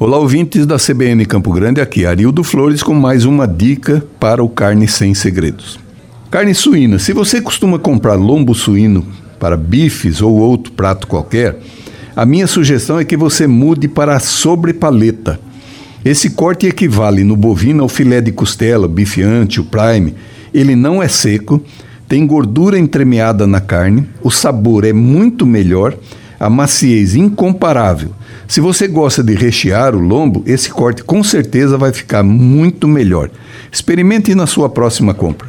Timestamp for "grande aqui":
1.52-2.06